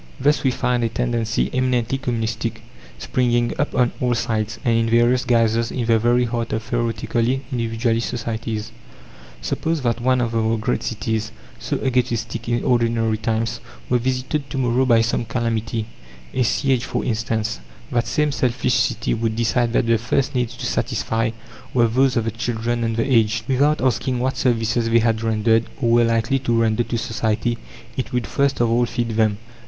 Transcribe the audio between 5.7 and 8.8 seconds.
the very heart of theoretically individualist societies.